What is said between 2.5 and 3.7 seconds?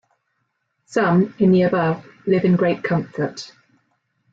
great comfort.